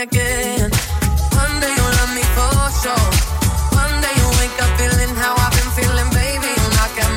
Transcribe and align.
again. 0.00 0.70
One 1.36 1.60
day 1.60 1.72
you'll 1.76 1.94
love 2.00 2.12
me 2.16 2.24
for 2.32 2.56
sure. 2.80 3.10
One 3.76 3.94
day 4.00 4.12
you'll 4.16 4.36
wake 4.40 4.56
up 4.64 4.72
feeling 4.80 5.12
how 5.20 5.36
I've 5.36 5.52
been 5.52 5.70
feeling, 5.76 6.08
baby. 6.16 6.48
You'll 6.56 6.72
knock 6.72 6.96
at. 6.96 7.12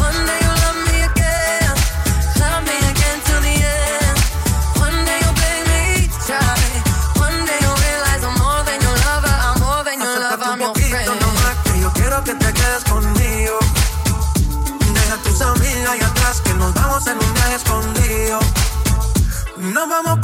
One 0.00 0.20
day 0.24 0.40
you'll 0.40 0.60
love 0.64 0.78
me 0.88 0.96
again. 1.04 1.68
Love 2.40 2.64
me 2.64 2.76
again 2.92 3.18
till 3.28 3.40
the 3.44 3.56
end. 3.60 4.16
One 4.80 4.98
day 5.04 5.18
you'll 5.20 5.36
me. 5.68 6.80
One 7.20 7.38
day 7.44 7.58
you'll 7.60 7.80
realize 7.88 8.22
I'm 8.24 8.36
more 8.40 8.62
than 8.64 8.80
your 8.80 8.96
lover. 9.04 9.36
I'm 9.46 9.56
more 9.60 9.82
than 9.84 10.00
your 10.00 10.16
lover. 10.24 10.48
I'm 10.48 10.60
your 10.64 10.72
que 10.72 11.80
yo 11.84 11.90
quiero 11.92 12.24
que 12.24 12.34
te 12.40 12.50
quedes 12.56 12.84
conmigo. 12.88 13.58
Deja 14.96 15.16
tus 15.24 15.40
amigas 15.42 15.94
y 16.00 16.04
atrás 16.04 16.40
que 16.40 16.54
nos 16.54 16.72
vamos 16.72 17.06
en 17.06 17.18
un 17.18 17.34
viaje 17.34 17.54
escondido. 17.56 18.38
Nos 19.58 19.88
vamos 19.88 20.20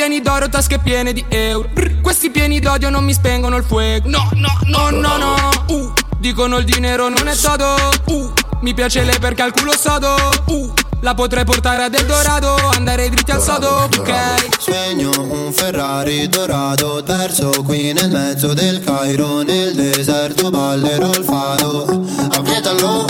pieni 0.00 0.22
d'oro, 0.22 0.48
tasche 0.48 0.78
piene 0.78 1.12
di 1.12 1.22
euro. 1.28 1.68
Brr, 1.74 2.00
questi 2.00 2.30
pieni 2.30 2.58
d'odio 2.58 2.88
non 2.88 3.04
mi 3.04 3.12
spengono 3.12 3.58
il 3.58 3.64
fuoco. 3.64 4.08
No, 4.08 4.30
no, 4.32 4.48
no, 4.64 4.88
no, 4.88 5.16
no. 5.18 5.34
Uh, 5.66 5.92
dicono 6.18 6.56
il 6.56 6.64
dinero 6.64 7.10
non 7.10 7.28
è 7.28 7.34
sodo. 7.34 7.74
Uh, 8.06 8.32
mi 8.62 8.72
piace 8.72 9.04
lei 9.04 9.18
perché 9.18 9.42
al 9.42 9.52
culo 9.52 9.76
sodo. 9.76 10.14
Uh, 10.46 10.72
la 11.00 11.12
potrei 11.12 11.44
portare 11.44 11.82
a 11.82 11.88
del 11.90 12.00
Eldorado, 12.00 12.54
andare 12.74 13.10
dritti 13.10 13.30
al 13.30 13.42
sodo, 13.42 13.90
ok? 13.94 14.48
Sogno 14.58 15.10
un 15.18 15.52
Ferrari 15.52 16.26
dorato, 16.30 17.02
perso 17.04 17.50
qui 17.62 17.92
nel 17.92 18.10
mezzo 18.10 18.54
del 18.54 18.82
Cairo, 18.82 19.42
nel 19.42 19.74
deserto 19.74 20.48
ballerò 20.48 21.10
il 21.10 21.24
fado. 21.24 22.06
Aprietalo, 22.30 23.04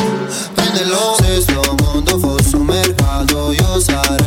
prendelo, 0.55 1.17
se 1.21 1.41
sto 1.41 1.75
mondo 1.85 2.19
fosse 2.19 2.57
un 2.57 2.67
mercato 2.67 3.53
io 3.53 3.81
sarei 3.81 4.20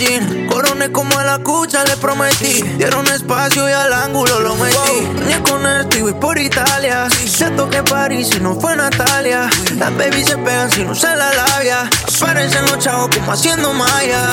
decir. 0.00 0.46
Coroné 0.48 0.90
como 0.92 1.18
a 1.18 1.24
la 1.24 1.38
cucha, 1.40 1.82
le 1.84 1.96
prometí. 1.96 2.62
Dieron 2.78 3.06
espacio 3.08 3.68
y 3.68 3.72
al 3.72 3.92
ángulo 3.92 4.40
lo 4.40 4.54
metí. 4.56 5.06
Soñé 5.18 5.42
con 5.42 5.66
esto 5.66 5.98
y 5.98 6.02
voy 6.02 6.14
por 6.14 6.38
Italia. 6.38 7.08
Se 7.10 7.50
toqué 7.50 7.82
París 7.82 8.30
y 8.36 8.40
no 8.40 8.58
fue 8.58 8.74
Natalia. 8.76 9.50
Las 9.76 9.96
baby 9.96 10.24
se 10.24 10.36
pegan 10.38 10.70
si 10.70 10.84
no 10.84 10.94
se 10.94 11.08
la 11.08 11.32
labia. 11.32 11.90
Aparecen 12.16 12.64
los 12.66 12.78
chavos 12.78 13.08
como 13.14 13.32
haciendo 13.32 13.72
maya. 13.72 14.30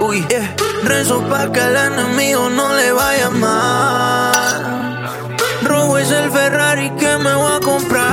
Uy, 0.00 0.26
yeah. 0.28 0.54
Rezo 0.84 1.20
pa' 1.28 1.50
que 1.52 1.60
al 1.60 1.76
enemigo 1.76 2.48
no 2.50 2.74
le 2.74 2.92
vaya 2.92 3.30
mal. 3.30 4.32
Robo 5.62 5.98
es 5.98 6.10
el 6.10 6.30
Ferrari 6.30 6.90
que 6.90 7.16
me 7.18 7.34
voy 7.34 7.52
a 7.56 7.60
comprar. 7.60 8.06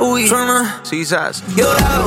Uy, 0.00 0.26
suena, 0.28 0.80
sisas. 0.84 1.42
Llorado 1.54 2.06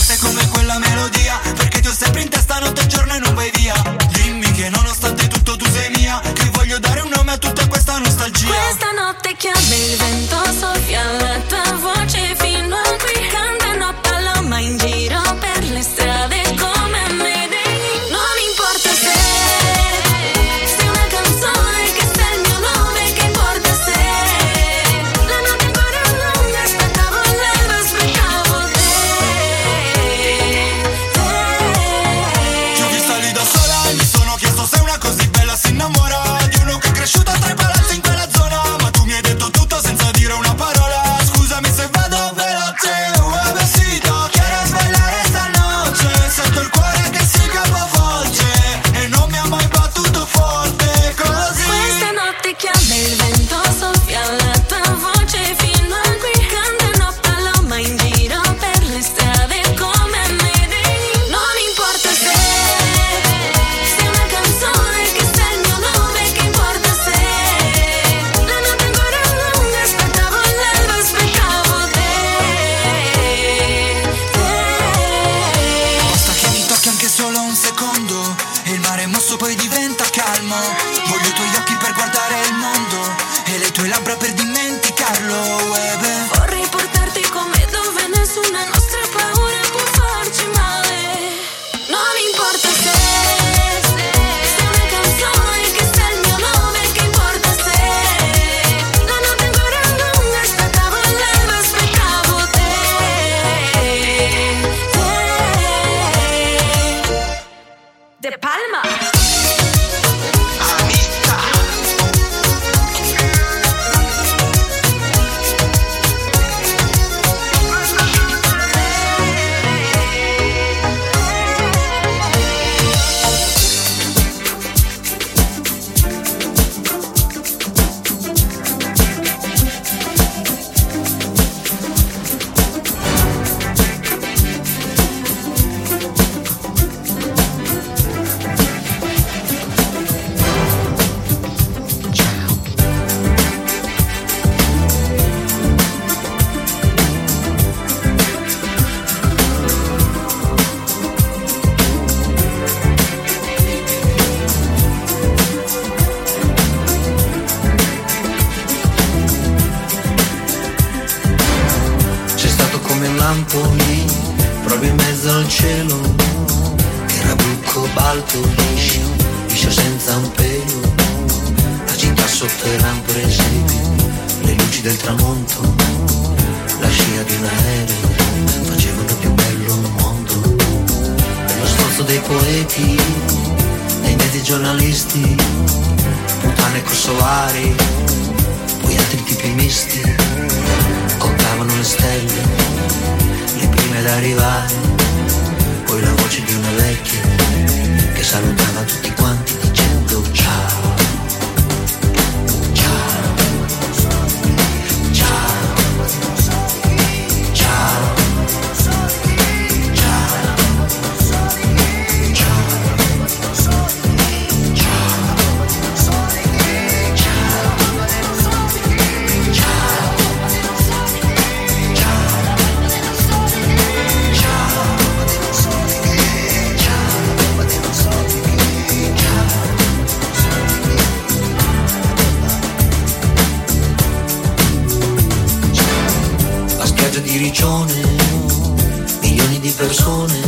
persone, 239.91 240.39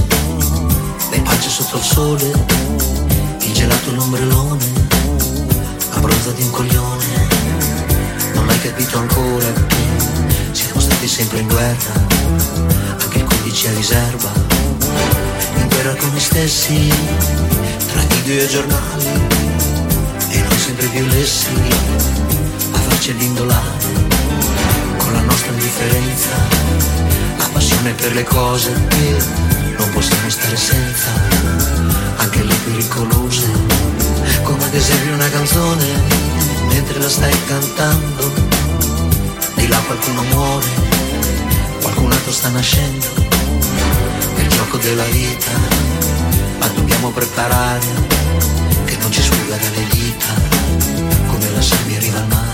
le 1.12 1.19
pace 1.19 1.50
sotto 1.50 1.75
il 1.75 1.83
sole, 1.83 2.31
il 3.41 3.51
gelato 3.51 3.89
e 3.89 3.93
l'ombrellone, 3.93 4.71
abbronzati 5.89 6.41
un 6.43 6.50
coglione, 6.50 7.27
non 8.35 8.47
hai 8.47 8.62
capito 8.62 8.97
ancora 9.00 9.51
siamo 10.51 10.79
stati 10.79 11.09
sempre 11.09 11.39
in 11.39 11.47
guerra, 11.47 11.93
anche 13.01 13.17
il 13.17 13.23
15 13.25 13.67
a 13.67 13.73
riserva, 13.73 14.31
in 15.57 15.67
guerra 15.67 15.93
con 15.95 16.09
noi 16.09 16.21
stessi, 16.21 16.93
tra 17.91 18.01
video 18.01 18.43
e 18.43 18.47
giornali, 18.47 19.07
e 20.29 20.39
noi 20.39 20.57
sempre 20.57 20.88
più 20.88 21.05
lessi, 21.07 21.51
a 22.71 22.77
farci 22.77 23.13
l'indolare 23.17 23.91
con 25.00 25.12
la 25.12 25.21
nostra 25.21 25.51
indifferenza, 25.51 26.29
la 26.29 27.23
passione 27.84 27.94
per 27.94 28.13
le 28.13 28.24
cose 28.24 28.72
che 28.88 29.18
non 29.78 29.90
possiamo 29.92 30.30
stare 30.30 30.56
senza, 30.56 31.10
anche 32.18 32.44
le 32.44 32.56
pericolose, 32.63 33.46
come 34.44 34.63
ad 34.63 34.74
esempio 34.74 35.13
una 35.13 35.30
canzone, 35.30 35.86
mentre 36.70 37.00
la 37.00 37.10
stai 37.10 37.36
cantando, 37.46 38.32
di 39.56 39.68
là 39.68 39.78
qualcuno 39.80 40.24
muore, 40.24 40.68
qualcun 41.82 42.12
altro 42.12 42.32
sta 42.32 42.50
nascendo, 42.50 43.08
è 44.36 44.40
il 44.40 44.48
gioco 44.48 44.78
della 44.78 45.06
vita, 45.06 45.52
ma 46.60 46.68
dobbiamo 46.68 47.10
preparare, 47.10 47.88
che 48.86 48.98
non 49.02 49.12
ci 49.12 49.22
sfugga 49.22 49.58
dalle 49.58 49.88
dita, 49.90 50.34
come 51.28 51.50
la 51.54 51.62
sabbia 51.62 51.98
arriva 51.98 52.18
al 52.18 52.28
mare. 52.28 52.52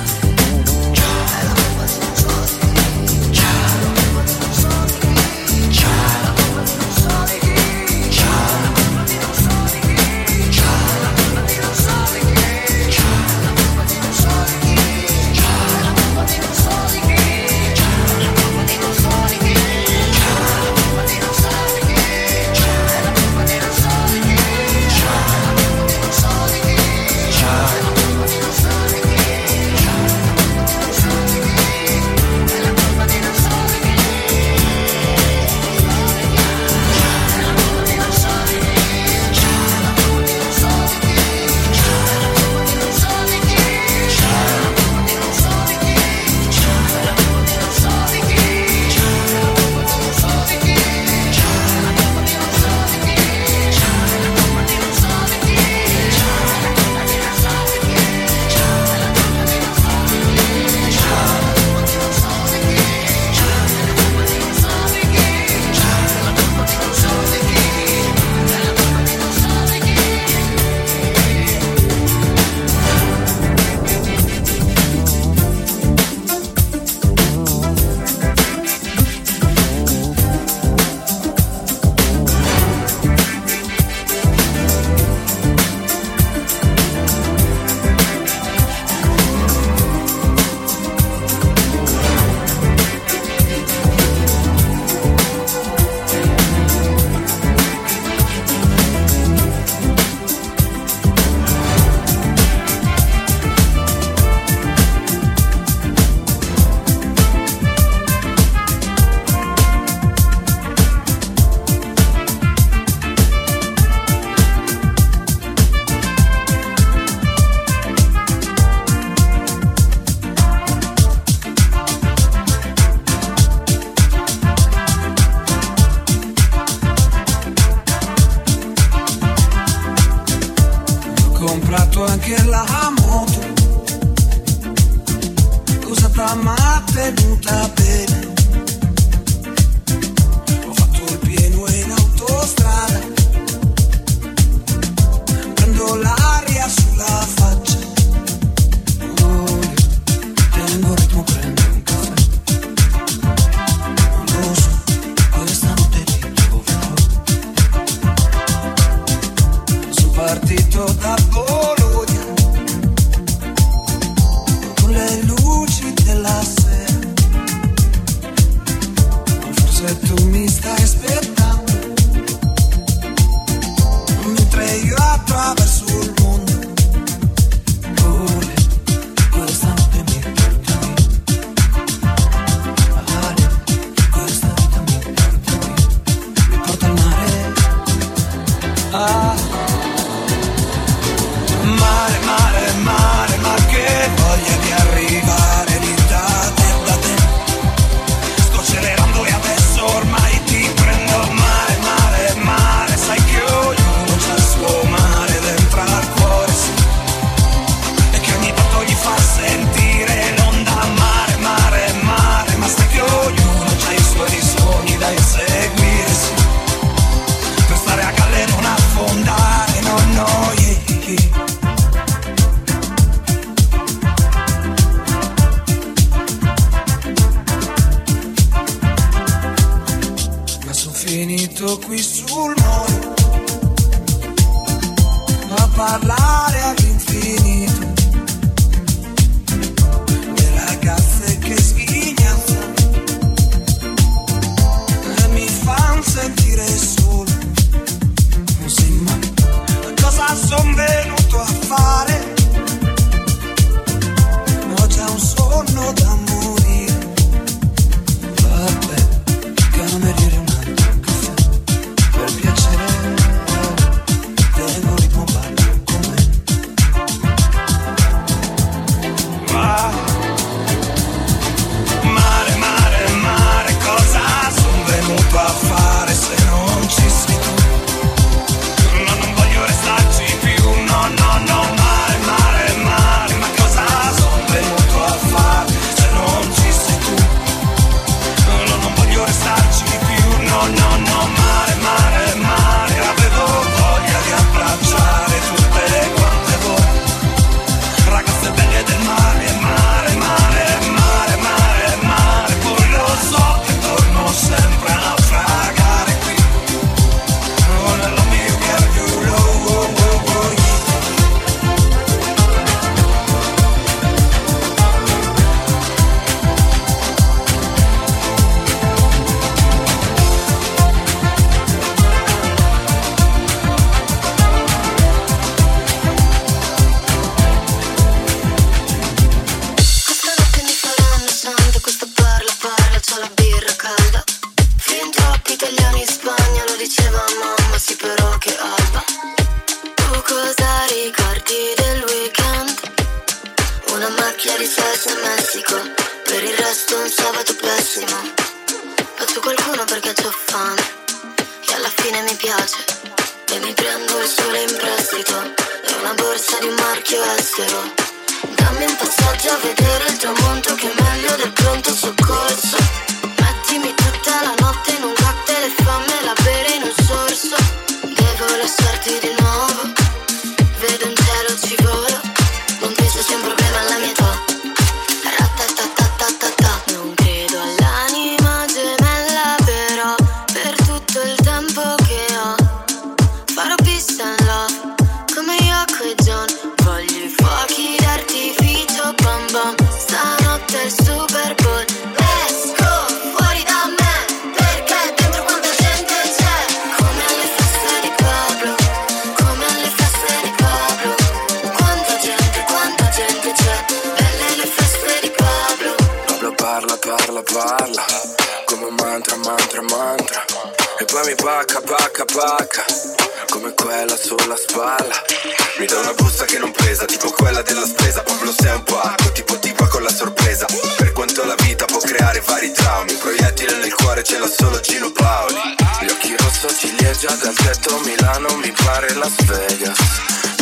quando 418.49 418.63
sei 418.63 418.73
un 418.73 418.83
po' 418.83 418.99
pacco, 418.99 419.31
tipo 419.31 419.59
tipo 419.59 419.87
con 419.87 420.01
la 420.01 420.09
sorpresa. 420.09 420.65
Per 420.97 421.11
quanto 421.13 421.45
la 421.45 421.55
vita 421.61 421.85
può 421.85 421.99
creare 421.99 422.41
vari 422.41 422.71
traumi, 422.71 423.13
proiettile 423.13 423.77
nel 423.77 423.93
cuore 423.93 424.23
ce 424.23 424.39
l'ha 424.39 424.47
solo 424.47 424.79
Gino 424.79 425.11
Paoli. 425.11 425.75
Gli 426.01 426.09
occhi 426.09 426.35
rosso 426.35 426.67
ciliegia 426.73 427.31
dal 427.35 427.53
tetto 427.53 427.99
Milano, 427.99 428.55
mi 428.57 428.71
pare 428.71 429.13
Las 429.15 429.35
Vegas. 429.45 429.99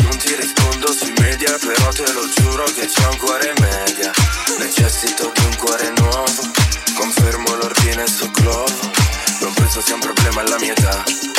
Non 0.01 0.17
ti 0.17 0.35
rispondo 0.35 0.91
sui 0.91 1.13
media, 1.19 1.57
però 1.59 1.89
te 1.91 2.11
lo 2.11 2.27
giuro 2.35 2.63
che 2.65 2.87
c'è 2.87 3.07
un 3.07 3.17
cuore 3.17 3.53
media. 3.59 4.11
Necessito 4.57 5.31
di 5.33 5.45
un 5.45 5.55
cuore 5.55 5.93
nuovo, 5.97 6.41
confermo 6.95 7.55
l'ordine 7.55 8.05
su 8.07 8.29
Glovo. 8.31 8.91
Non 9.39 9.53
penso 9.53 9.81
sia 9.81 9.93
un 9.93 10.01
problema 10.01 10.41
alla 10.41 10.57
mia 10.59 10.73
età. 10.73 11.36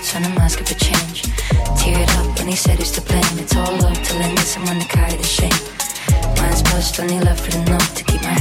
words 0.00 0.14
on 0.16 0.24
a 0.24 0.28
mask 0.34 0.60
of 0.60 0.70
a 0.70 0.74
change. 0.74 1.22
Teared 1.76 2.08
up 2.18 2.38
when 2.38 2.48
he 2.48 2.56
said 2.56 2.78
he's 2.78 2.90
to 2.92 3.02
blame. 3.02 3.38
It's 3.38 3.54
all 3.56 3.76
love 3.78 4.02
till 4.02 4.22
I 4.22 4.28
need 4.28 4.38
someone 4.40 4.78
to 4.80 4.86
carry 4.88 5.16
the 5.16 5.22
shame. 5.22 5.60
Mine's 6.36 6.62
pushed, 6.62 6.98
only 7.00 7.20
love 7.20 7.38
for 7.38 7.50
the 7.50 7.60
to 7.96 8.04
keep 8.04 8.22
my 8.22 8.39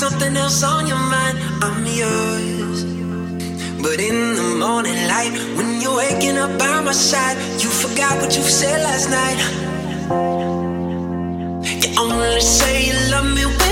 something 0.00 0.34
else 0.34 0.62
on 0.62 0.86
your 0.86 1.04
mind, 1.14 1.36
I'm 1.60 1.84
yours. 1.84 2.84
But 3.84 4.00
in 4.00 4.34
the 4.34 4.48
morning 4.64 4.96
light, 5.12 5.34
when 5.56 5.78
you're 5.82 5.94
waking 5.94 6.38
up 6.38 6.58
by 6.58 6.80
my 6.80 6.92
side, 6.92 7.36
you 7.62 7.68
forgot 7.68 8.16
what 8.22 8.34
you 8.34 8.42
said 8.42 8.78
last 8.88 9.10
night. 9.20 9.40
You 11.82 11.90
only 12.00 12.40
say 12.40 12.74
you 12.88 12.96
love 13.12 13.28
me 13.36 13.44
when 13.44 13.69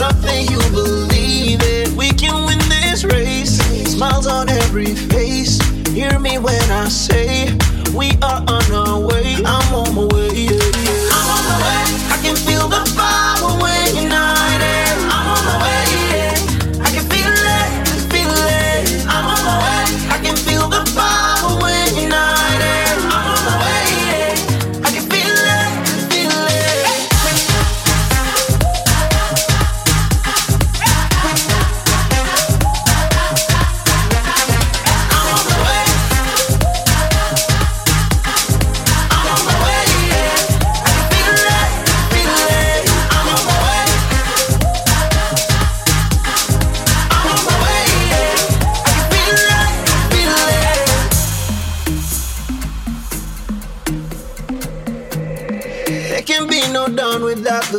something 0.00 0.29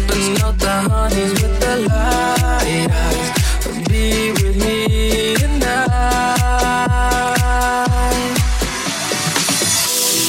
Scoping 0.00 0.42
out 0.42 0.58
the 0.58 0.70
honeys 0.88 1.32
with 1.42 1.60
the 1.60 1.76
light 1.88 2.88
eyes. 2.90 3.30
Be 3.88 4.32
with 4.32 4.56
me 4.56 5.34
tonight. 5.34 6.36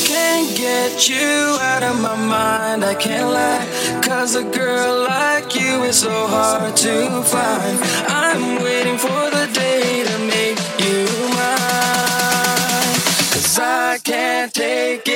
Can't 0.08 0.58
get 0.58 1.08
you 1.10 1.58
out 1.62 1.84
of 1.84 2.00
my 2.02 2.16
mind, 2.16 2.84
I 2.84 2.96
can't 2.96 3.32
lie. 3.32 3.66
Cause 4.02 4.36
a 4.36 4.44
girl 4.44 5.04
like 5.08 5.56
you 5.56 5.84
is 5.84 6.00
so 6.00 6.28
hard 6.28 6.76
to 6.78 7.24
find. 7.24 7.80
I'm 8.08 8.62
waiting 8.64 8.98
for 8.98 9.30
the 9.30 9.48
day 9.54 10.04
to 10.04 10.18
make 10.20 10.60
you 10.80 11.06
mine. 11.38 13.00
Cause 13.34 13.60
I 13.60 14.00
can't 14.04 14.54
take 14.54 15.08
it. 15.08 15.11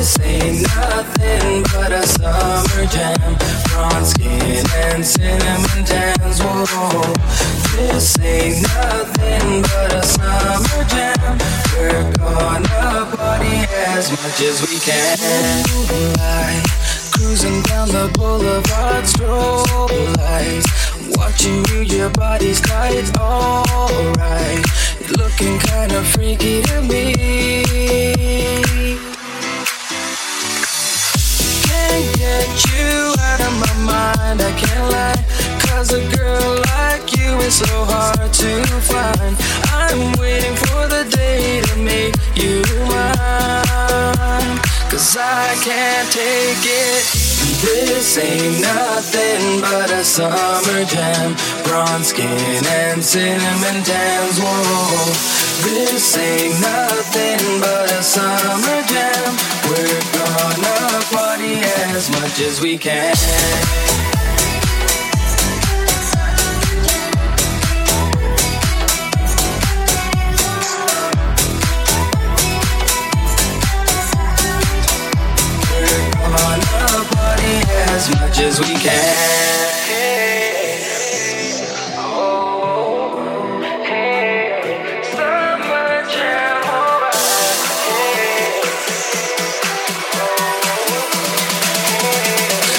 This 0.00 0.18
ain't 0.22 0.62
nothing 0.62 1.62
but 1.74 1.92
a 1.92 2.06
summer 2.06 2.86
jam. 2.86 3.36
Bronze 3.68 4.08
skin 4.08 4.64
and 4.76 5.04
cinnamon 5.04 5.84
tans. 5.84 6.40
Whoa. 6.40 7.02
This 7.76 8.18
ain't 8.20 8.62
nothing 8.62 9.60
but 9.60 9.92
a 9.92 10.02
summer 10.02 10.84
jam. 10.88 11.36
We're 11.76 12.12
gonna 12.16 13.12
party 13.14 13.68
as 13.92 14.10
much 14.10 14.40
as 14.40 14.62
we 14.62 14.78
can. 14.80 15.68
Moonlight, 15.68 16.64
cruising 17.12 17.60
down 17.64 17.88
the 17.88 18.10
boulevard, 18.14 19.04
strobe 19.04 20.16
lights. 20.16 20.64
Watching 21.18 21.62
you, 21.74 21.82
your 21.82 22.08
body's 22.08 22.62
tight, 22.62 23.04
alright. 23.18 24.64
Looking 25.18 25.58
kinda 25.58 26.02
freaky 26.04 26.62
to 26.62 26.80
me. 26.80 28.69
Get 32.16 32.48
you 32.72 33.14
out 33.20 33.40
of 33.40 33.52
my 33.60 33.74
mind, 33.92 34.40
I 34.40 34.52
can't 34.56 34.90
lie. 34.90 35.22
Cause 35.66 35.92
a 35.92 36.00
girl 36.16 36.62
like 36.72 37.16
you 37.16 37.38
is 37.40 37.56
so 37.58 37.84
hard 37.84 38.32
to 38.32 38.64
find. 38.90 39.36
I'm 39.68 40.18
waiting 40.18 40.56
for 40.56 40.88
the 40.88 41.04
day 41.10 41.60
to 41.60 41.76
make 41.76 42.16
you 42.34 42.62
mine. 42.88 44.79
Cause 44.90 45.16
I 45.16 45.54
can't 45.62 46.10
take 46.10 46.66
it. 46.66 47.02
This 47.62 48.18
ain't 48.18 48.60
nothing 48.60 49.60
but 49.60 49.90
a 49.92 50.04
summer 50.04 50.84
jam. 50.84 51.36
Bronze 51.62 52.08
skin 52.08 52.64
and 52.66 53.02
cinnamon 53.02 53.84
tans. 53.84 54.38
Whoa. 54.38 55.12
This 55.62 56.18
ain't 56.18 56.60
nothing 56.60 57.60
but 57.60 57.90
a 57.92 58.02
summer 58.02 58.82
jam. 58.90 59.30
We're 59.70 60.02
gonna 60.10 61.00
party 61.14 61.54
as 61.94 62.10
much 62.10 62.40
as 62.40 62.60
we 62.60 62.76
can. 62.76 63.14
as 78.00 78.08
much 78.18 78.40
as 78.40 78.58
we 78.60 78.74
can. 78.76 79.60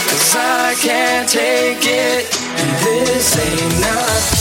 Cause 0.10 0.36
I 0.36 0.76
can't 0.82 1.30
take 1.30 1.86
it, 1.86 2.32
this 2.84 3.38
ain't 3.38 3.80
nothing 3.80 4.41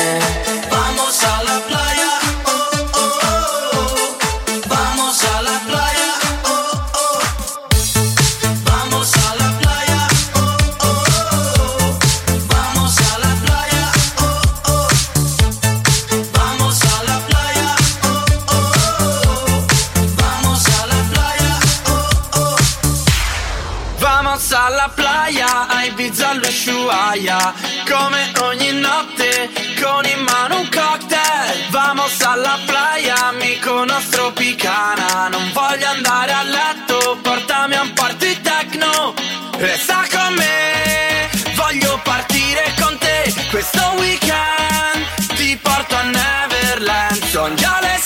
Vamos 32.31 32.47
alla 32.47 32.59
playa, 32.65 33.15
amico 33.27 33.83
nostro 33.83 34.31
picana. 34.31 35.27
Non 35.27 35.51
voglio 35.51 35.87
andare 35.87 36.31
a 36.31 36.43
letto, 36.43 37.19
portami 37.21 37.75
a 37.75 37.81
un 37.81 37.91
party 37.93 38.39
techno. 38.41 39.13
Resta 39.57 40.05
con 40.09 40.33
me, 40.35 41.29
voglio 41.55 41.99
partire 42.03 42.73
con 42.79 42.97
te. 42.99 43.33
Questo 43.49 43.81
weekend 43.97 45.35
ti 45.35 45.57
porto 45.61 45.95
a 45.95 46.03
Neverland. 46.03 47.21
Son 47.25 47.53
già 47.55 47.79
le 47.81 48.00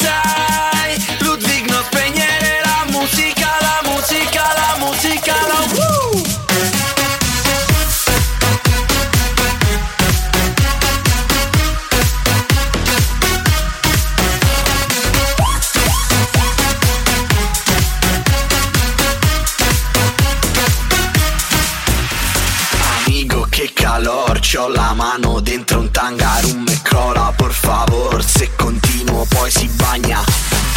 dentro 25.66 25.80
un 25.80 25.90
tangarum 25.90 26.64
me 26.64 26.80
crola, 26.84 27.34
por 27.36 27.52
favor, 27.52 28.24
se 28.24 28.50
continuo 28.56 29.26
poi 29.26 29.50
si 29.50 29.68
bagna. 29.78 30.24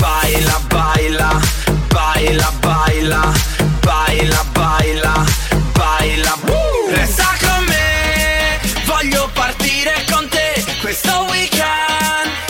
Baila, 0.01 0.59
baila, 0.69 1.41
baila, 1.89 2.51
baila, 2.61 3.33
baila, 3.83 4.45
baila, 4.55 5.27
baila. 5.75 6.35
Woo! 6.47 6.95
Resta 6.95 7.29
con 7.41 7.65
me, 7.67 8.59
voglio 8.87 9.29
partire 9.35 9.93
con 10.11 10.27
te, 10.29 10.65
questo 10.81 11.27
weekend 11.31 12.48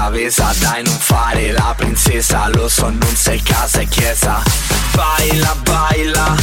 cabeza 0.00 0.50
Dai 0.58 0.82
non 0.82 0.98
fare 0.98 1.52
la 1.52 1.74
princesa, 1.76 2.48
lo 2.54 2.68
so 2.68 2.88
non 2.88 3.14
sei 3.14 3.42
casa 3.42 3.80
e 3.80 3.86
chiesa. 3.86 4.42
Baila, 4.94 5.54
baila, 5.62 6.34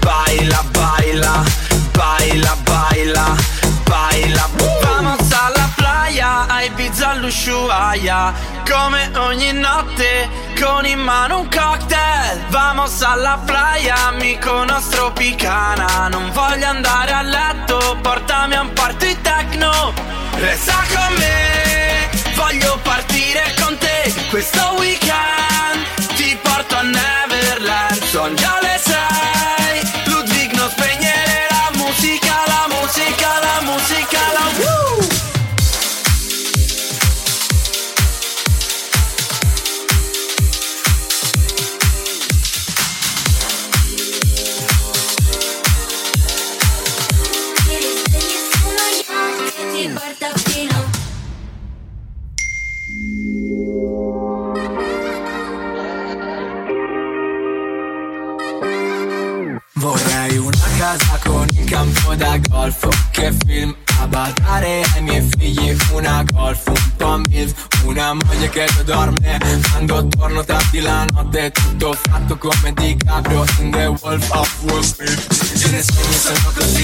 baila, 0.00 0.62
baila, 0.70 1.44
baila, 1.92 2.56
baila, 2.62 3.36
baila. 3.84 4.48
Vamos 4.82 5.32
alla 5.32 5.70
playa, 5.74 6.46
a 6.46 6.62
Ibiza 6.62 7.08
all'Ushuaia. 7.08 8.34
Come 8.68 9.10
ogni 9.16 9.52
notte, 9.52 10.28
con 10.60 10.84
in 10.84 10.98
mano 10.98 11.40
un 11.40 11.48
cocktail. 11.48 12.44
Vamos 12.50 13.00
alla 13.00 13.40
playa, 13.46 14.08
amico 14.08 14.62
nostro 14.64 15.10
picana. 15.12 16.08
Non 16.08 16.30
voglio 16.32 16.68
andare 16.68 17.12
a 17.12 17.22
letto, 17.22 17.96
portami 18.02 18.56
a 18.56 18.60
un 18.60 18.72
party 18.74 19.16
techno. 19.22 19.94
Resta 20.38 20.74
con 20.92 21.14
me, 21.16 21.65
voglio 22.36 22.78
partire 22.82 23.54
con 23.60 23.76
te 23.78 24.12
Questo 24.30 24.74
weekend. 24.78 26.14
Ti 26.16 26.38
porto 26.42 26.76
a 26.76 26.82
Neverland. 26.82 28.02
Son 28.04 28.34
già 28.36 28.58
le 28.60 28.80
sei, 28.82 28.95
casa 60.76 61.18
con 61.24 61.48
il 61.52 61.64
campo 61.64 62.14
da 62.14 62.38
golf. 62.48 62.88
Che 63.10 63.32
film 63.46 63.74
a 63.98 64.06
badare 64.06 64.82
ai 64.94 65.02
miei 65.02 65.28
figli 65.36 65.76
Una 65.92 66.22
golf, 66.32 66.66
un 66.66 66.96
po' 66.96 67.20
milf 67.28 67.66
Una 67.84 68.12
moglie 68.12 68.48
che 68.50 68.68
dorme. 68.84 69.38
Quando 69.70 70.06
torno 70.08 70.44
tardi 70.44 70.80
la 70.80 71.04
notte 71.12 71.50
Tutto 71.50 71.92
fatto 71.92 72.36
come 72.36 72.72
di 72.74 72.96
Caprio 72.96 73.44
In 73.60 73.70
The 73.70 73.86
Wolf 73.86 74.30
of 74.30 74.62
Wall 74.64 74.82
Street. 74.82 75.34
Ce 75.56 75.70
ne 75.70 75.82
sogni 75.82 76.14
sono 76.14 76.52
così 76.54 76.82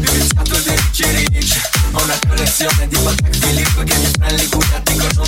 Pensato 0.00 0.58
dei 0.60 1.28
ricci 1.28 1.60
Ho 1.92 2.02
una 2.02 2.18
collezione 2.28 2.86
di 2.88 2.96
Patek 2.96 3.38
Philippe 3.38 3.84
Che 3.84 3.96
mi 3.98 4.10
prende 4.18 4.42
i 4.42 4.46
bucati 4.46 4.96
con 4.96 5.25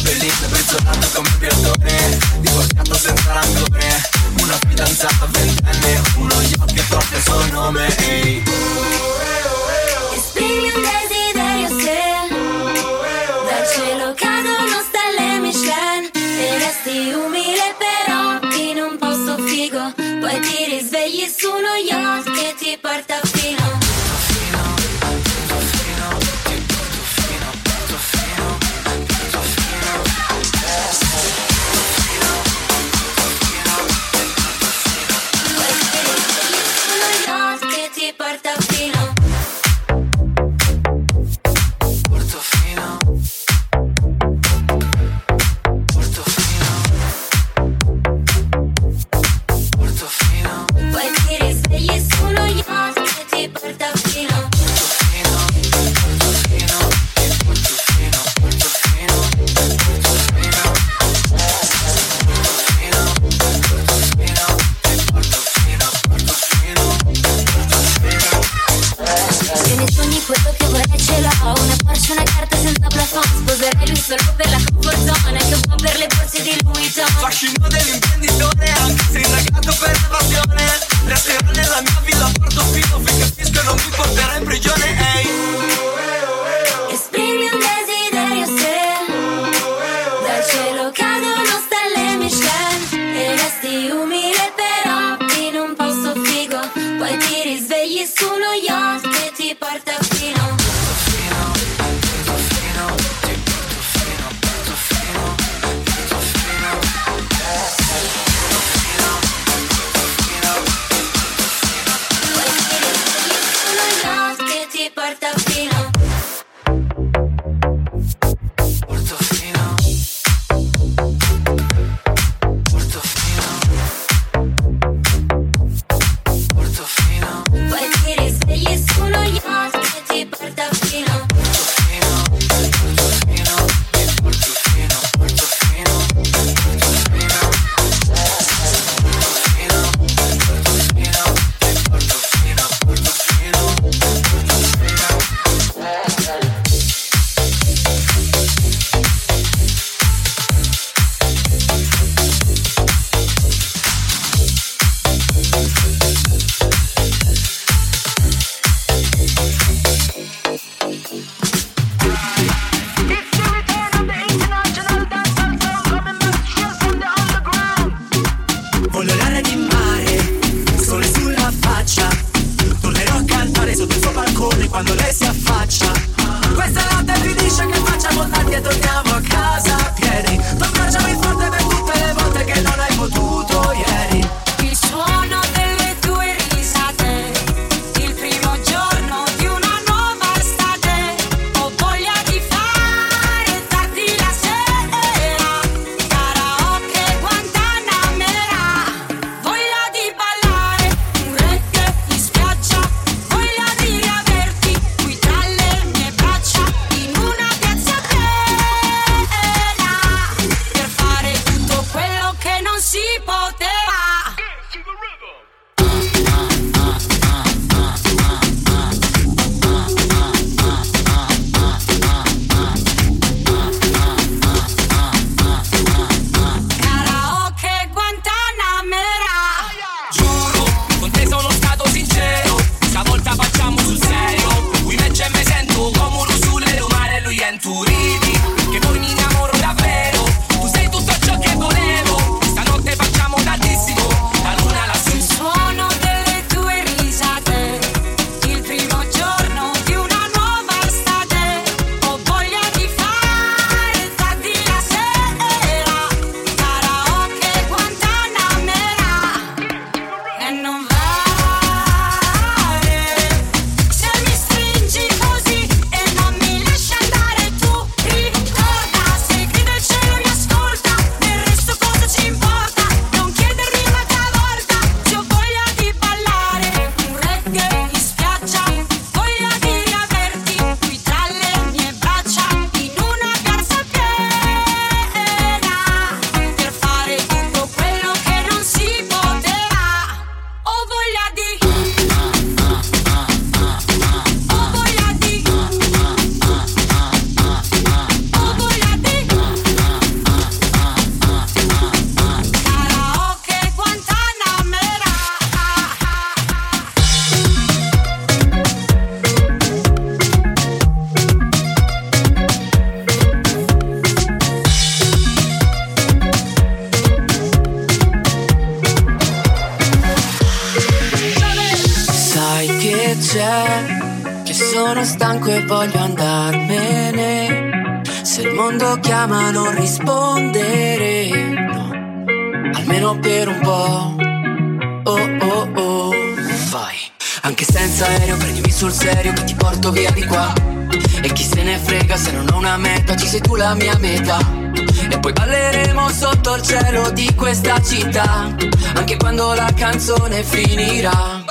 felicità, 347.89 348.55
anche 348.95 349.17
quando 349.17 349.55
la 349.55 349.73
canzone 349.75 350.43
finirà. 350.43 351.43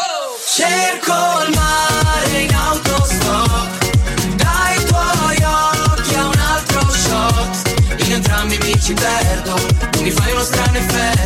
Cerco 0.46 1.14
il 1.48 1.56
mare 1.56 2.40
in 2.42 2.54
autostop, 2.54 4.36
dai 4.36 4.86
tuoi 4.86 5.36
occhi 5.44 6.16
a 6.16 6.26
un 6.26 6.40
altro 6.40 6.92
shot, 6.92 8.04
in 8.06 8.14
entrambi 8.14 8.58
mi 8.60 8.80
ci 8.80 8.94
perdo, 8.94 9.56
mi 10.02 10.12
fai 10.12 10.32
uno 10.32 10.44
strano 10.44 10.78
effetto. 10.78 11.17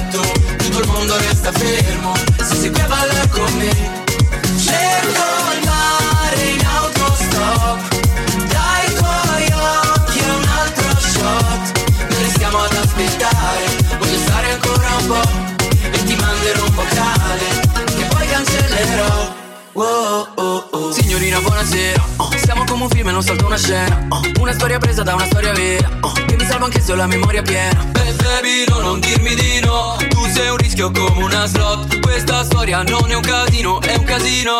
Ho 26.91 26.95
la 26.95 27.07
memoria 27.07 27.41
piena. 27.41 27.83
Beh 27.91 28.13
baby 28.13 28.65
no, 28.67 28.79
non 28.79 28.99
dirmi 28.99 29.33
di 29.35 29.59
no. 29.61 29.95
Tu 30.09 30.29
sei 30.33 30.49
un 30.49 30.57
rischio 30.57 30.91
come 30.91 31.23
una 31.23 31.45
slot. 31.45 31.99
Questa 31.99 32.43
storia 32.43 32.83
non 32.83 33.09
è 33.09 33.15
un 33.15 33.21
casino, 33.21 33.81
è 33.81 33.95
un 33.95 34.03
casino. 34.03 34.55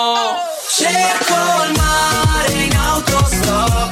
Cerco 0.69 1.35
il 1.67 1.77
mare 1.77 2.51
in 2.51 2.75
autostop. 2.75 3.91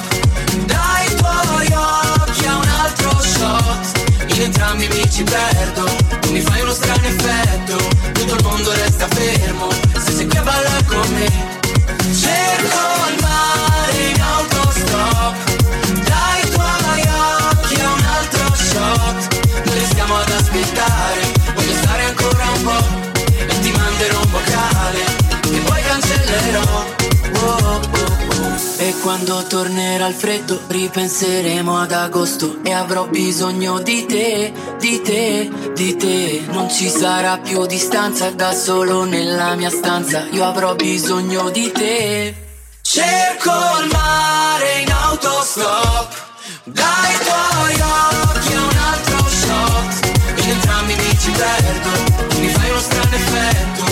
Dai 0.66 1.16
tuoi 1.16 1.68
occhi 1.74 2.46
a 2.46 2.56
un 2.56 2.68
altro 2.82 3.20
shot. 3.22 4.08
In 4.28 4.42
entrambi 4.42 4.88
mi 4.88 5.10
ci 5.12 5.24
perdo. 5.24 5.84
Tu 6.22 6.32
mi 6.32 6.42
fai 6.42 6.62
uno 6.62 6.72
strano 6.72 7.08
effetto. 7.08 7.78
Tutto 8.14 8.36
il 8.36 8.44
mondo 8.44 8.72
resta 8.72 9.08
fermo. 9.08 9.68
Se 9.98 10.12
sei 10.12 10.28
qui 10.28 10.38
a 10.38 10.42
ballare 10.42 10.86
con 10.86 11.14
me. 11.14 11.28
Cerco 12.14 12.78
il 13.10 13.22
mare 13.22 13.69
E 28.90 28.98
quando 29.02 29.44
tornerà 29.44 30.08
il 30.08 30.16
freddo 30.16 30.62
ripenseremo 30.66 31.78
ad 31.78 31.92
agosto 31.92 32.58
E 32.64 32.72
avrò 32.72 33.06
bisogno 33.06 33.78
di 33.78 34.04
te, 34.08 34.52
di 34.80 35.00
te, 35.04 35.48
di 35.76 35.96
te. 35.96 36.42
Non 36.48 36.72
ci 36.72 36.90
sarà 36.90 37.38
più 37.38 37.68
distanza 37.68 38.32
da 38.32 38.52
solo 38.52 39.04
nella 39.04 39.54
mia 39.54 39.70
stanza. 39.70 40.26
Io 40.32 40.44
avrò 40.44 40.74
bisogno 40.74 41.52
di 41.52 41.72
te. 41.72 42.36
Cerco 42.82 43.52
il 43.84 43.92
mare 43.92 44.80
in 44.80 44.92
autostop 44.92 46.12
Dai 46.64 47.14
tuoi 47.26 47.82
occhi 47.82 48.54
un 48.56 48.78
altro 48.92 49.30
shot. 49.30 50.48
Entrambi 50.48 50.96
mi 50.96 51.20
ci 51.20 51.30
perdo 51.30 52.40
mi 52.40 52.48
fai 52.48 52.70
uno 52.70 52.80
strano 52.80 53.16
effetto 53.16 53.89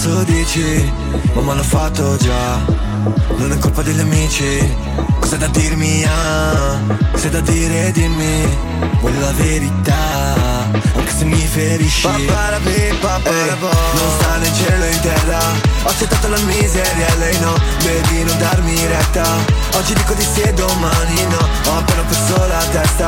cazzo 0.00 0.22
dici? 0.24 0.92
Mamma 1.34 1.54
l'ho 1.54 1.62
fatto 1.62 2.16
già, 2.16 2.58
non 3.36 3.52
è 3.52 3.58
colpa 3.58 3.82
degli 3.82 4.00
amici. 4.00 4.76
Cosa 5.20 5.36
da 5.36 5.46
dirmi, 5.48 6.04
ah? 6.04 6.78
Se 7.14 7.28
da 7.28 7.40
dire 7.40 7.92
dimmi, 7.92 8.48
voglio 9.00 9.20
la 9.20 9.32
verità 9.32 10.34
Anche 10.96 11.12
se 11.16 11.24
mi 11.24 11.36
ferisci. 11.36 12.08
Paparapi, 12.08 12.96
paparapo 12.98 13.68
Non 13.92 14.10
sta 14.18 14.36
in 14.42 14.54
cielo 14.54 14.84
in 14.86 15.00
terra. 15.00 15.38
Ho 15.82 15.88
accettato 15.88 16.28
la 16.28 16.38
miseria 16.38 17.06
e 17.06 17.16
lei 17.18 17.40
no. 17.40 17.52
Baby 17.84 18.24
non 18.24 18.38
darmi 18.38 18.86
retta. 18.86 19.24
Oggi 19.74 19.92
dico 19.92 20.14
di 20.14 20.22
sì 20.24 20.40
e 20.40 20.54
domani 20.54 21.26
no. 21.28 21.70
Ho 21.70 21.76
appena 21.76 22.02
perso 22.02 22.46
la 22.46 22.64
testa 22.72 23.06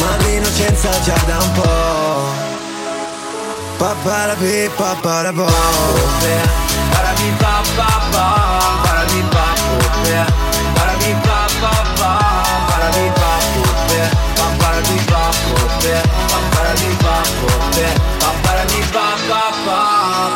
Ma 0.00 0.16
l'innocenza 0.24 0.88
già 1.02 1.22
da 1.26 1.38
un 1.38 1.52
po' 1.52 2.49
Paparapi, 3.80 4.68
paparapo 4.76 5.46
Parabi 6.92 7.28
pa 7.40 7.54
pa 7.76 7.88
pa, 8.12 8.24
parabi 8.84 9.20
pa 9.32 9.46
pa 9.56 10.20
parabi 10.76 11.12
pa 11.24 11.38
pa 11.62 11.72
pa, 11.96 12.10
parabi 12.68 13.06
pa 13.16 13.32
pa 14.36 14.46
parabi 14.60 14.98
pa 15.08 15.22
pa 15.48 16.38
parabi 16.52 16.92
pa 17.00 17.16
pa 18.20 18.30
parabi 18.44 18.80
pa 18.92 19.06
pa 19.28 19.42
pa. 19.64 19.80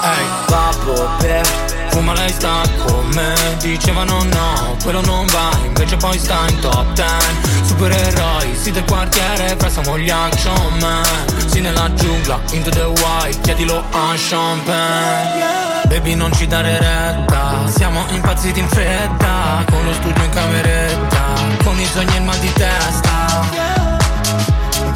Ehi, 0.09 0.27
papo, 0.49 1.74
Fuma 1.95 2.13
lei 2.13 2.33
sta 2.33 2.63
con 2.85 3.07
me. 3.15 3.35
Dicevano 3.61 4.25
no, 4.25 4.77
quello 4.83 5.01
non 5.03 5.27
va. 5.27 5.57
Invece 5.65 5.97
poi 5.97 6.19
sta 6.19 6.41
in 6.49 6.59
top 6.59 6.93
ten. 6.95 7.63
Supereroi, 7.63 8.57
sì 8.61 8.73
del 8.73 8.85
quartiere 8.85 9.55
Fra 9.57 9.69
siamo 9.69 9.99
gli 9.99 10.11
action 10.11 10.79
man 10.79 11.05
Sì 11.47 11.61
nella 11.61 11.93
giungla, 11.95 12.39
into 12.53 12.71
the 12.71 12.83
white 12.85 13.41
Chiedilo 13.41 13.83
a 13.91 14.15
champagne 14.17 15.83
Baby 15.89 16.15
non 16.15 16.33
ci 16.33 16.47
dare 16.47 16.79
retta. 16.79 17.69
Siamo 17.69 18.05
impazziti 18.09 18.59
in 18.59 18.69
fretta. 18.69 19.65
Con 19.71 19.85
lo 19.85 19.93
studio 19.93 20.25
in 20.25 20.31
cameretta. 20.31 21.25
Con 21.63 21.79
i 21.79 21.85
sogni 21.85 22.15
e 22.15 22.17
il 22.17 22.23
mal 22.23 22.39
di 22.39 22.53
testa. 22.53 23.47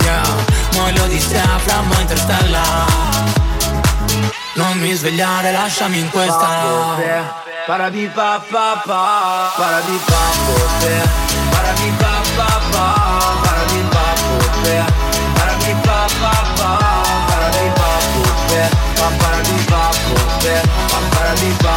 Yeah, 0.00 0.22
muoio 0.72 1.06
di 1.06 1.20
sta 1.20 1.58
flamma 1.58 2.00
interstellar 2.00 3.47
non 4.54 4.78
mi 4.78 4.92
svegliare, 4.92 5.52
lasciami 5.52 5.98
in 5.98 6.10
questa 6.10 6.96
Parabi 7.66 8.06
pa 8.08 8.42
pa 8.48 8.80
pa, 8.82 9.52
parabi 9.54 9.98
pa 10.06 10.22
pa 10.46 11.18
parabi 11.50 11.92
pa 11.98 12.22
pa 12.36 12.60
pa, 12.70 12.84
parabi 13.42 13.80
pa 13.90 14.06
pa 14.24 14.86
parabi 15.36 15.74
pa 15.84 16.06
pa 16.20 16.32
pa, 16.56 16.70
parabi 17.28 17.66
pa 17.76 17.90
pa 18.96 19.08
parabi 19.20 19.58
pa 19.68 19.82
pa 20.40 20.98
parabi 21.12 21.50
pa 21.60 21.76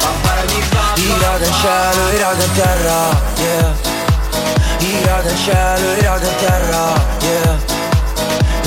pa 0.00 0.10
parabi 0.24 0.60
pa 0.70 0.82
Ira 0.96 1.36
del 1.38 1.52
cielo, 1.52 2.12
ira 2.16 2.34
del 2.34 2.50
terra, 2.52 3.00
yeah. 3.36 3.70
Ira 4.80 5.22
del 5.22 5.36
cielo, 5.36 5.96
ira 6.00 6.18
del 6.18 6.34
terra, 6.36 6.84
yeah 7.20 7.87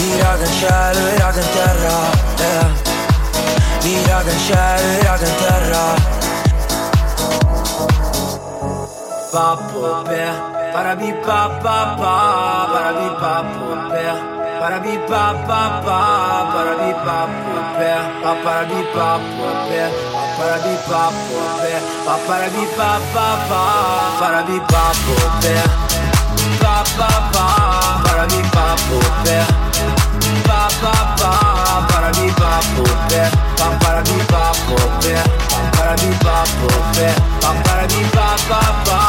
Ira 0.01 0.35
del 0.35 0.47
cielo, 0.49 1.13
ira 1.15 1.31
del 1.31 1.45
terra, 1.53 1.97
yeah 2.39 2.69
Ira 3.85 4.23
del 4.23 4.37
cielo, 4.39 4.87
ira 4.99 5.17
del 5.17 5.35
terra 5.37 6.21
Papo 9.31 10.03
pe, 10.03 10.25
parabi 10.73 11.13
pa 11.25 11.47
pa 11.63 11.95
pa, 11.95 12.13
parabi 12.73 13.09
pa 13.21 13.33
pe, 13.91 14.05
parabi 14.59 14.97
pa 15.07 15.23
pa 15.47 15.61
pa, 15.85 15.99
parabi 16.51 16.91
pa 17.05 17.19
pe, 17.77 17.93
parabi 18.43 18.81
pa 18.93 19.09
pe, 19.69 19.83
parabi 20.37 20.75
pa 20.83 21.01
pe, 21.61 21.73
parabi 22.27 22.65
pa 22.75 22.91
pa 23.13 23.27
pa, 23.47 23.61
parabi 24.19 24.59
pa 24.67 24.83
pe, 25.39 25.55
pa 26.59 26.75
pa 26.97 27.09
pa, 27.31 27.45
parabi 28.03 28.41
pa 28.51 28.65
pe, 29.23 29.70
pa 30.51 30.67
pa 30.83 30.93
pa, 31.19 31.31
parabi 31.87 32.27
pa 32.39 32.51
pe, 33.07 33.23
parabi 33.79 34.17
pa 34.31 34.43
pe, 34.99 35.15
parabi 35.75 36.11
pa 36.23 36.35
pe, 36.95 37.07
parabi 37.63 38.01
pa 38.15 38.27
pa 38.49 38.61
pa, 38.85 38.99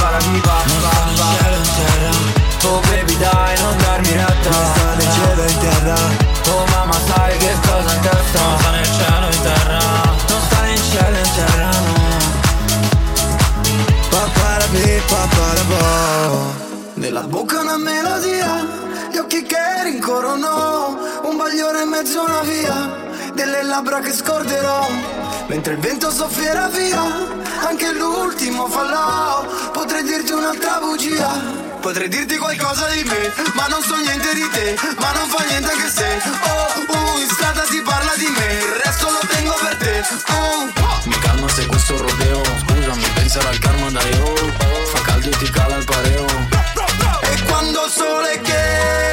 parabi 0.00 0.36
pa 0.46 0.56
pa 0.82 0.94
pa. 1.18 1.28
Oh 2.62 2.80
baby 2.88 3.16
dai 3.18 3.54
non 3.62 3.76
darmi 3.78 4.12
retta. 4.20 4.52
Sta 4.52 4.94
né 4.98 5.06
cielo 5.14 5.44
in 5.52 5.58
terra. 5.64 5.98
Oh 6.50 6.64
mamma 6.72 6.98
sai 7.06 7.38
che 7.38 7.52
cosa 7.66 7.94
in 7.94 8.00
testa 8.00 8.40
Non 8.42 8.58
sta 8.58 8.70
né 8.70 8.84
cielo 8.96 9.26
in 9.36 9.40
terra. 9.46 9.80
Non 10.28 10.40
sta 10.46 10.60
né 10.66 10.76
cielo 10.90 11.18
in 11.24 11.30
terra 11.36 11.70
no. 11.86 11.98
Paparapi, 14.10 15.02
paparapo 15.10 16.68
Nella 16.94 17.22
bocca 17.22 17.60
una 17.60 17.78
melodia, 17.78 18.50
rincorrono 19.90 20.96
Un 21.22 21.36
bagliore 21.36 21.82
in 21.82 21.88
mezzo 21.88 22.20
a 22.20 22.24
una 22.24 22.40
via 22.42 22.74
Delle 23.34 23.62
labbra 23.64 23.98
che 24.00 24.12
scorderò 24.12 24.88
Mentre 25.48 25.72
il 25.74 25.80
vento 25.80 26.10
soffierà 26.10 26.68
via 26.68 27.02
Anche 27.66 27.92
l'ultimo 27.92 28.68
fallò 28.68 29.44
Potrei 29.72 30.04
dirti 30.04 30.32
un'altra 30.32 30.78
bugia 30.80 31.28
Potrei 31.80 32.08
dirti 32.08 32.36
qualcosa 32.36 32.86
di 32.88 33.02
me 33.04 33.32
Ma 33.54 33.66
non 33.66 33.82
so 33.82 33.96
niente 33.96 34.32
di 34.34 34.48
te 34.52 34.76
Ma 34.98 35.10
non 35.12 35.28
fa 35.28 35.44
niente 35.44 35.70
anche 35.70 35.90
se 35.90 36.22
Oh, 36.46 36.94
uh, 36.94 37.18
in 37.18 37.28
strada 37.28 37.64
si 37.64 37.82
parla 37.82 38.12
di 38.16 38.28
me 38.28 38.52
Il 38.52 38.72
resto 38.84 39.06
lo 39.10 39.20
tengo 39.26 39.54
per 39.60 39.76
te 39.76 40.04
uh. 40.32 41.08
Mi 41.08 41.18
calma 41.18 41.48
se 41.48 41.66
questo 41.66 41.96
rodeo 41.96 42.42
Scusami, 42.44 43.10
pensare 43.14 43.48
al 43.48 43.58
karma 43.58 43.90
dai 43.90 44.12
oh. 44.22 44.70
Fa 44.92 45.00
caldo 45.02 45.30
e 45.30 45.36
ti 45.36 45.50
cala 45.50 45.76
il 45.76 45.84
pareo. 45.84 46.26
E 47.22 47.42
quando 47.46 47.84
il 47.84 47.90
sole 47.90 48.40
che 48.40 49.09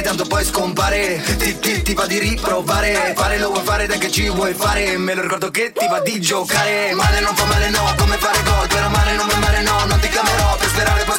fare 0.00 0.02
tanto 0.02 0.24
poi 0.24 0.44
scompare. 0.44 1.22
Ti, 1.38 1.58
ti, 1.58 1.82
ti 1.82 1.94
va 1.94 2.06
di 2.06 2.18
riprovare. 2.18 3.12
Fare 3.14 3.38
lo 3.38 3.50
vuoi 3.50 3.62
fare 3.64 3.86
dai 3.86 3.98
che 3.98 4.10
ci 4.10 4.28
vuoi 4.28 4.54
fare. 4.54 4.96
Me 4.96 5.14
lo 5.14 5.22
ricordo 5.22 5.50
che 5.50 5.72
ti 5.72 5.86
va 5.88 6.00
di 6.00 6.20
giocare. 6.20 6.92
Male 6.94 7.20
non 7.20 7.34
fa 7.34 7.44
male 7.44 7.68
no 7.70 7.94
come 7.96 8.16
fare 8.16 8.42
gol. 8.42 8.66
Però 8.68 8.88
male 8.88 9.12
non 9.14 9.26
mi 9.26 9.38
male 9.38 9.62
no 9.62 9.84
non 9.86 9.98
ti 10.00 10.08
chiamerò 10.08 10.56
Per 10.56 10.68
sperare 10.68 11.04
puoi 11.04 11.18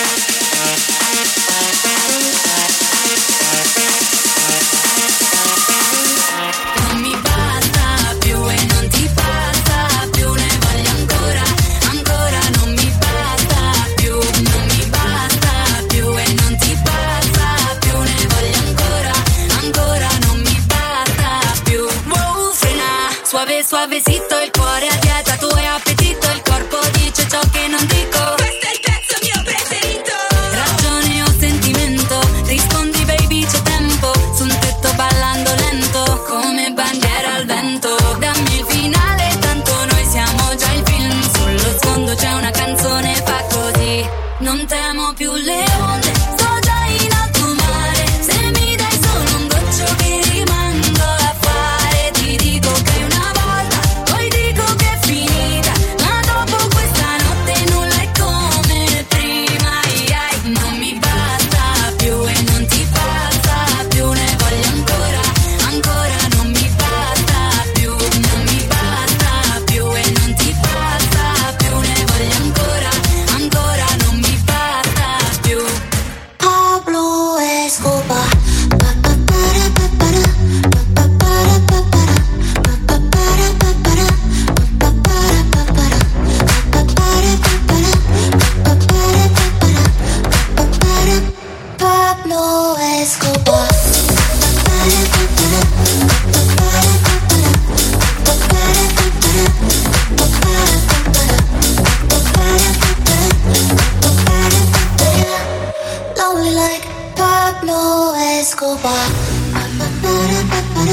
ba 110.81 110.87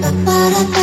da 0.00 0.10
ba 0.24 0.38
da 0.72 0.81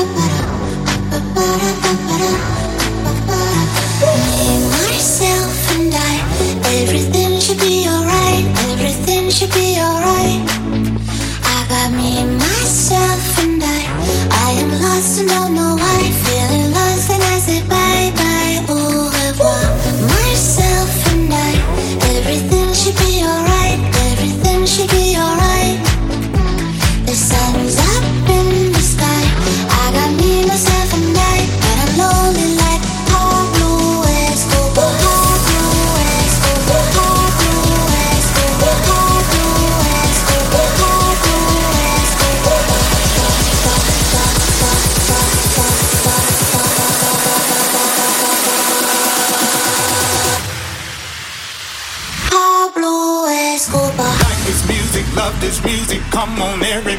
Come 56.11 56.41
on, 56.41 56.63
everybody. 56.63 56.98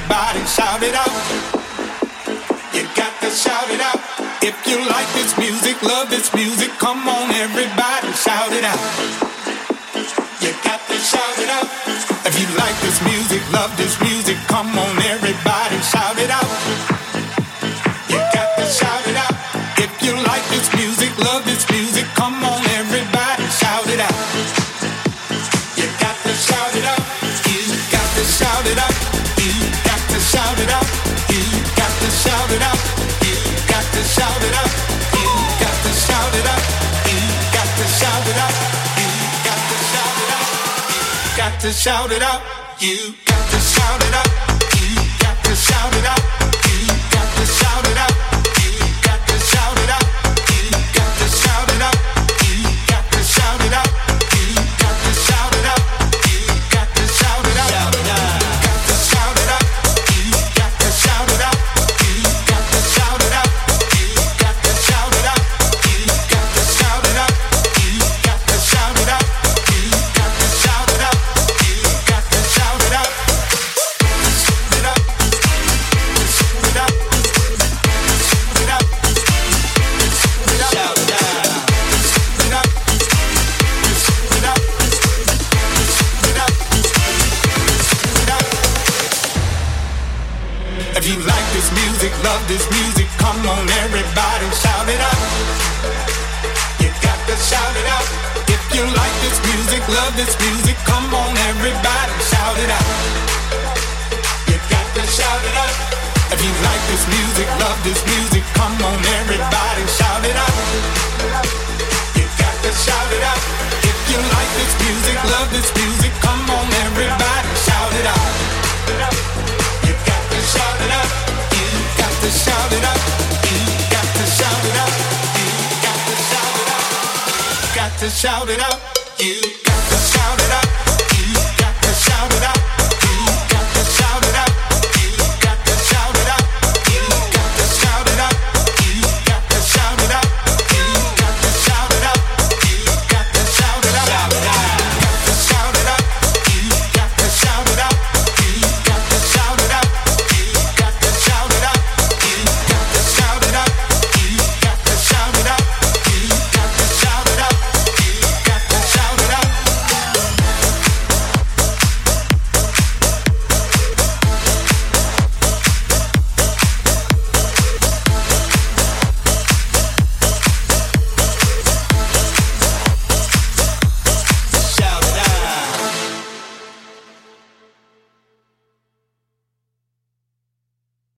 to 41.71 41.77
shout 41.77 42.11
it 42.11 42.21
out. 42.21 42.43
You 42.81 43.15
got 43.25 43.51
to 43.51 43.59
shout 43.61 44.03
it 44.03 44.15
out. 44.15 44.40